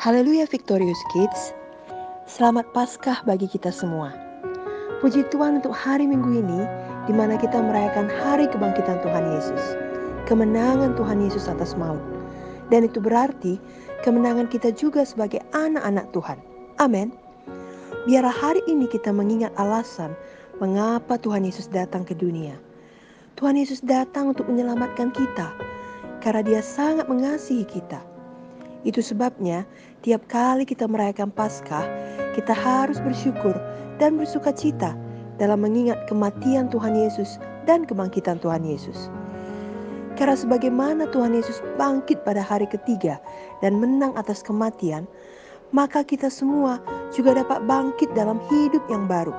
[0.00, 1.52] Haleluya Victorious Kids.
[2.24, 4.08] Selamat Paskah bagi kita semua.
[5.04, 6.64] Puji Tuhan untuk hari Minggu ini
[7.04, 9.60] di mana kita merayakan hari kebangkitan Tuhan Yesus.
[10.24, 12.00] Kemenangan Tuhan Yesus atas maut.
[12.72, 13.60] Dan itu berarti
[14.00, 16.40] kemenangan kita juga sebagai anak-anak Tuhan.
[16.80, 17.12] Amin.
[18.08, 20.16] Biarlah hari ini kita mengingat alasan
[20.64, 22.56] mengapa Tuhan Yesus datang ke dunia.
[23.36, 25.52] Tuhan Yesus datang untuk menyelamatkan kita
[26.24, 28.09] karena Dia sangat mengasihi kita.
[28.82, 29.68] Itu sebabnya
[30.00, 31.84] tiap kali kita merayakan Paskah,
[32.32, 33.52] kita harus bersyukur
[34.00, 34.96] dan bersuka cita
[35.36, 37.36] dalam mengingat kematian Tuhan Yesus
[37.68, 39.12] dan kebangkitan Tuhan Yesus.
[40.16, 43.16] Karena sebagaimana Tuhan Yesus bangkit pada hari ketiga
[43.64, 45.08] dan menang atas kematian,
[45.72, 46.82] maka kita semua
[47.14, 49.32] juga dapat bangkit dalam hidup yang baru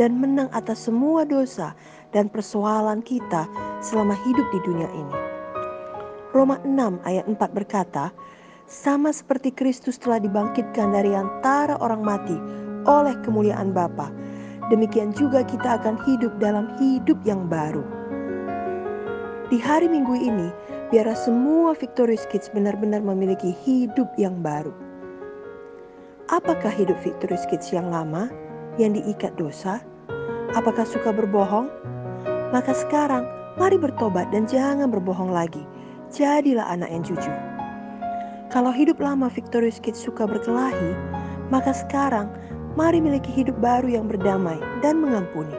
[0.00, 1.74] dan menang atas semua dosa
[2.14, 3.44] dan persoalan kita
[3.82, 5.16] selama hidup di dunia ini.
[6.32, 8.14] Roma 6 ayat 4 berkata,
[8.68, 12.36] sama seperti Kristus telah dibangkitkan dari antara orang mati
[12.84, 14.12] oleh kemuliaan Bapa.
[14.68, 17.80] Demikian juga kita akan hidup dalam hidup yang baru.
[19.48, 20.52] Di hari Minggu ini,
[20.92, 24.76] biarlah semua Victorious Kids benar-benar memiliki hidup yang baru.
[26.28, 28.28] Apakah hidup Victorious Kids yang lama,
[28.76, 29.80] yang diikat dosa?
[30.52, 31.72] Apakah suka berbohong?
[32.52, 33.24] Maka sekarang,
[33.56, 35.64] mari bertobat dan jangan berbohong lagi.
[36.12, 37.57] Jadilah anak yang jujur.
[38.48, 40.96] Kalau hidup lama Victorious Kids suka berkelahi,
[41.52, 42.32] maka sekarang
[42.80, 45.52] mari miliki hidup baru yang berdamai dan mengampuni.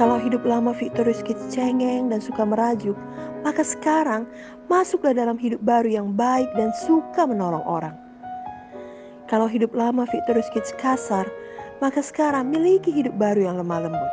[0.00, 2.96] Kalau hidup lama Victorious Kids cengeng dan suka merajuk,
[3.44, 4.24] maka sekarang
[4.72, 7.92] masuklah dalam hidup baru yang baik dan suka menolong orang.
[9.28, 11.28] Kalau hidup lama Victorious Kids kasar,
[11.84, 14.12] maka sekarang miliki hidup baru yang lemah lembut.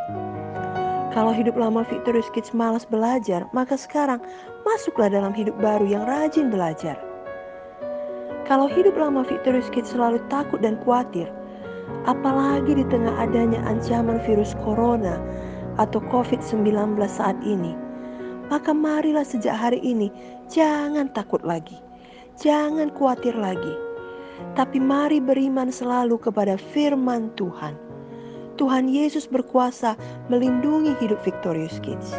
[1.15, 4.19] Kalau hidup lama Victorious Kids malas belajar, maka sekarang
[4.67, 7.14] masuklah dalam hidup baru yang rajin belajar.
[8.45, 11.25] Kalau hidup lama Victorious Kids selalu takut dan khawatir,
[12.05, 15.17] apalagi di tengah adanya ancaman virus corona
[15.81, 17.73] atau COVID-19 saat ini,
[18.53, 20.13] maka marilah sejak hari ini
[20.45, 21.81] jangan takut lagi,
[22.37, 23.73] jangan khawatir lagi.
[24.53, 27.73] Tapi mari beriman selalu kepada firman Tuhan.
[28.61, 29.97] Tuhan Yesus berkuasa
[30.29, 32.13] melindungi hidup Victorious Kids.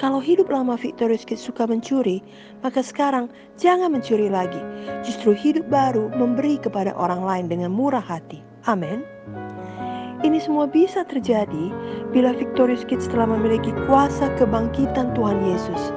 [0.00, 2.24] Kalau hidup lama Victorious Kids suka mencuri,
[2.64, 3.28] maka sekarang
[3.60, 4.56] jangan mencuri lagi.
[5.04, 8.40] Justru hidup baru memberi kepada orang lain dengan murah hati.
[8.64, 9.04] Amin.
[10.24, 11.68] Ini semua bisa terjadi
[12.16, 15.92] bila Victorious Kids telah memiliki kuasa kebangkitan Tuhan Yesus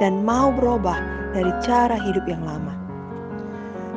[0.00, 0.96] dan mau berubah
[1.36, 2.72] dari cara hidup yang lama.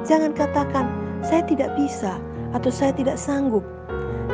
[0.03, 0.91] Jangan katakan,
[1.23, 2.19] saya tidak bisa
[2.51, 3.63] atau saya tidak sanggup.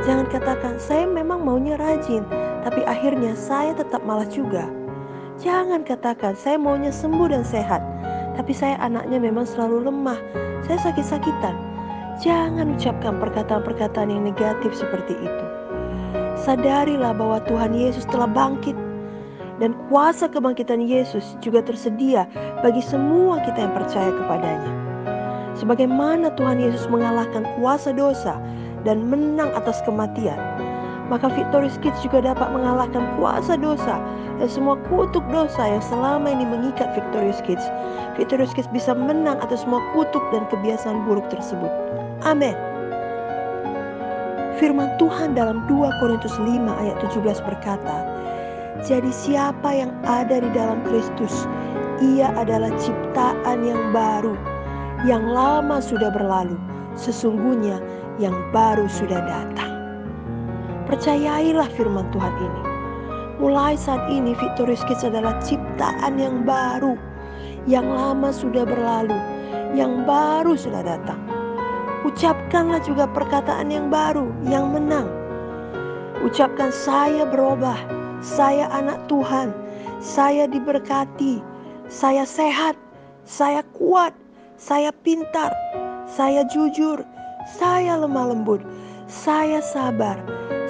[0.01, 2.25] Jangan katakan, saya memang maunya rajin,
[2.65, 4.80] tapi akhirnya saya tetap malas juga.
[5.41, 7.81] Jangan katakan saya maunya sembuh dan sehat,
[8.37, 10.21] tapi saya anaknya memang selalu lemah.
[10.69, 11.57] Saya sakit-sakitan.
[12.21, 15.45] Jangan ucapkan perkataan-perkataan yang negatif seperti itu.
[16.37, 18.77] Sadarilah bahwa Tuhan Yesus telah bangkit
[19.57, 22.29] dan kuasa kebangkitan Yesus juga tersedia
[22.61, 24.71] bagi semua kita yang percaya kepadanya.
[25.57, 28.37] Sebagaimana Tuhan Yesus mengalahkan kuasa dosa
[28.85, 30.37] dan menang atas kematian,
[31.09, 33.97] maka Victorious Kids juga dapat mengalahkan kuasa dosa
[34.41, 37.61] dan semua kutuk dosa yang selama ini mengikat Victorious Kids.
[38.17, 41.69] Victorious Kids bisa menang atas semua kutuk dan kebiasaan buruk tersebut.
[42.25, 42.57] Amin.
[44.57, 47.97] Firman Tuhan dalam 2 Korintus 5 ayat 17 berkata,
[48.81, 51.45] Jadi siapa yang ada di dalam Kristus,
[52.01, 54.33] ia adalah ciptaan yang baru,
[55.05, 56.57] yang lama sudah berlalu,
[56.97, 57.77] sesungguhnya
[58.17, 59.69] yang baru sudah datang.
[60.89, 62.70] Percayailah firman Tuhan ini.
[63.41, 66.93] Mulai saat ini Victorious Kids adalah ciptaan yang baru.
[67.65, 69.17] Yang lama sudah berlalu,
[69.73, 71.17] yang baru sudah datang.
[72.05, 75.09] Ucapkanlah juga perkataan yang baru, yang menang.
[76.21, 77.77] Ucapkan saya berubah,
[78.21, 79.53] saya anak Tuhan,
[79.97, 81.41] saya diberkati,
[81.89, 82.77] saya sehat,
[83.25, 84.13] saya kuat,
[84.61, 85.49] saya pintar,
[86.05, 87.01] saya jujur,
[87.45, 88.61] saya lemah lembut,
[89.09, 90.17] saya sabar,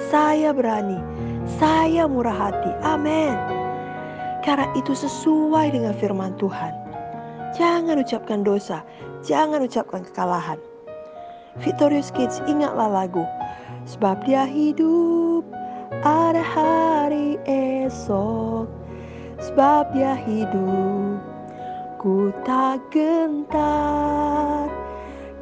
[0.08, 1.00] saya berani,
[1.58, 2.70] saya murah hati.
[2.82, 3.34] Amin.
[4.42, 6.74] Karena itu sesuai dengan firman Tuhan.
[7.54, 8.82] Jangan ucapkan dosa,
[9.22, 10.58] jangan ucapkan kekalahan.
[11.60, 13.22] Victorious Kids, ingatlah lagu.
[13.84, 15.44] Sebab dia hidup,
[16.00, 18.66] ada hari esok.
[19.42, 21.20] Sebab dia hidup,
[22.00, 24.70] ku tak gentar.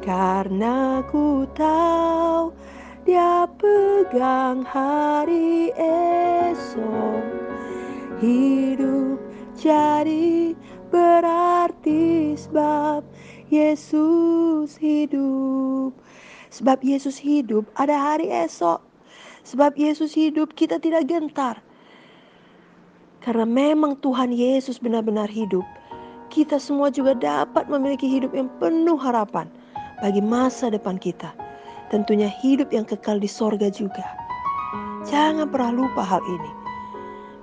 [0.01, 2.49] Karena ku tahu
[4.01, 7.21] pegang hari esok
[8.17, 9.21] Hidup
[9.53, 10.57] jadi
[10.89, 13.05] berarti sebab
[13.53, 15.93] Yesus hidup.
[16.49, 18.81] Sebab Yesus hidup, ada hari esok.
[19.45, 21.61] Sebab Yesus hidup, kita tidak gentar.
[23.21, 25.65] Karena memang Tuhan Yesus benar-benar hidup,
[26.33, 29.49] kita semua juga dapat memiliki hidup yang penuh harapan
[30.01, 31.40] bagi masa depan kita.
[31.91, 34.07] Tentunya hidup yang kekal di sorga juga.
[35.03, 36.51] Jangan pernah lupa hal ini.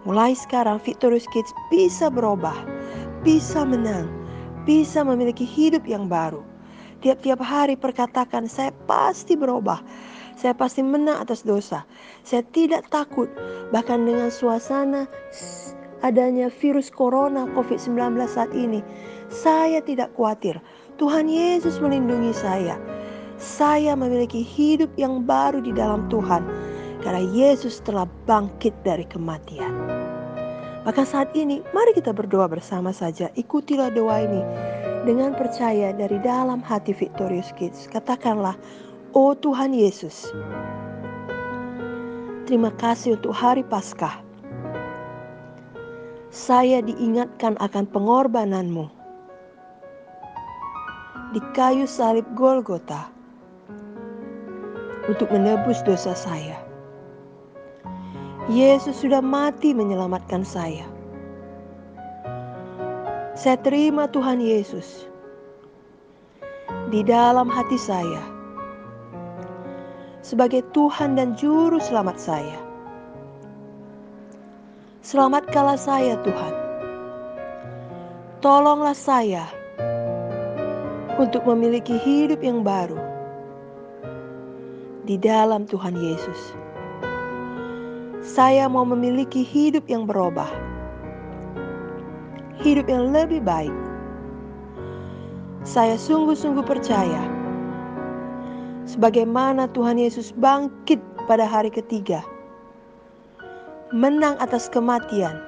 [0.09, 2.57] Mulai sekarang Victorious Kids bisa berubah,
[3.21, 4.09] bisa menang,
[4.65, 6.41] bisa memiliki hidup yang baru.
[7.05, 9.85] Tiap-tiap hari perkatakan saya pasti berubah.
[10.39, 11.85] Saya pasti menang atas dosa.
[12.25, 13.29] Saya tidak takut
[13.69, 15.05] bahkan dengan suasana
[16.01, 18.81] adanya virus corona COVID-19 saat ini.
[19.29, 20.57] Saya tidak khawatir.
[20.97, 22.79] Tuhan Yesus melindungi saya.
[23.39, 26.43] Saya memiliki hidup yang baru di dalam Tuhan
[27.07, 29.71] karena Yesus telah bangkit dari kematian.
[30.83, 33.31] Maka saat ini mari kita berdoa bersama saja.
[33.39, 34.43] Ikutilah doa ini
[35.07, 37.87] dengan percaya dari dalam hati Victorious Kids.
[37.87, 38.59] Katakanlah,
[39.15, 40.35] Oh Tuhan Yesus,
[42.51, 44.19] terima kasih untuk hari Paskah.
[46.35, 48.91] Saya diingatkan akan pengorbananmu
[51.37, 53.18] di kayu salib Golgota
[55.09, 56.61] untuk menebus dosa saya.
[58.53, 60.85] Yesus sudah mati menyelamatkan saya.
[63.37, 65.09] Saya terima Tuhan Yesus
[66.93, 68.21] di dalam hati saya
[70.25, 72.59] sebagai Tuhan dan Juru Selamat saya.
[75.01, 76.55] Selamatkanlah saya, Tuhan.
[78.45, 79.49] Tolonglah saya
[81.17, 83.18] untuk memiliki hidup yang baru
[85.09, 86.53] di dalam Tuhan Yesus.
[88.21, 90.69] Saya mau memiliki hidup yang berubah
[92.63, 93.75] hidup yang lebih baik.
[95.63, 97.23] Saya sungguh-sungguh percaya
[98.89, 100.99] sebagaimana Tuhan Yesus bangkit
[101.31, 102.25] pada hari ketiga,
[103.95, 105.39] menang atas kematian.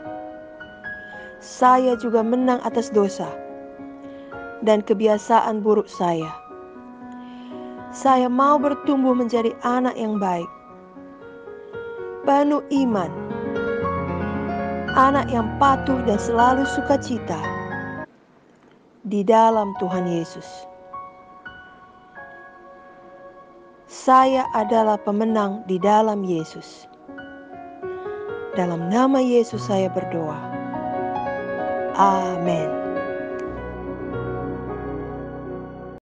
[1.41, 3.27] Saya juga menang atas dosa
[4.61, 6.29] dan kebiasaan buruk saya.
[7.91, 10.47] Saya mau bertumbuh menjadi anak yang baik,
[12.23, 13.11] penuh iman
[14.99, 17.39] anak yang patuh dan selalu sukacita
[19.07, 20.47] di dalam Tuhan Yesus.
[23.91, 26.87] Saya adalah pemenang di dalam Yesus.
[28.55, 30.39] Dalam nama Yesus saya berdoa.
[31.99, 32.80] Amin.